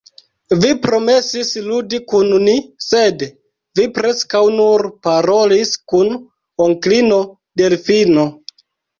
[0.61, 2.55] Vi promesis ludi kun ni,
[2.85, 3.25] sed
[3.79, 6.09] vi preskaŭ nur parolis kun
[6.65, 7.19] onklino
[7.63, 8.25] Delfino.